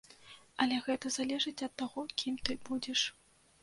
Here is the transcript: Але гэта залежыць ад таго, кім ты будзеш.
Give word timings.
Але 0.65 0.79
гэта 0.87 1.13
залежыць 1.17 1.63
ад 1.69 1.73
таго, 1.85 2.09
кім 2.23 2.43
ты 2.47 2.61
будзеш. 2.69 3.09